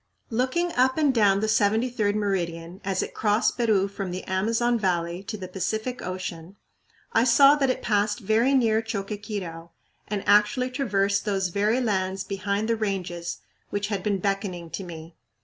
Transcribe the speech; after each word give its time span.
Looking 0.31 0.71
up 0.73 0.97
and 0.97 1.13
down 1.13 1.41
the 1.41 1.45
73d 1.45 2.15
meridian 2.15 2.81
as 2.83 3.03
it 3.03 3.13
crossed 3.13 3.55
Peru 3.55 3.87
from 3.87 4.09
the 4.09 4.23
Amazon 4.23 4.79
Valley 4.79 5.21
to 5.21 5.37
the 5.37 5.47
Pacific 5.47 6.01
Ocean, 6.01 6.55
I 7.13 7.23
saw 7.23 7.53
that 7.57 7.69
it 7.69 7.83
passed 7.83 8.19
very 8.19 8.55
near 8.55 8.81
Choqquequirau, 8.81 9.69
and 10.07 10.23
actually 10.25 10.71
traversed 10.71 11.25
those 11.25 11.49
very 11.49 11.79
lands 11.79 12.23
"behind 12.23 12.67
the 12.67 12.75
Ranges" 12.75 13.41
which 13.69 13.89
had 13.89 14.01
been 14.01 14.17
beckoning 14.17 14.71
to 14.71 14.83
me. 14.83 15.17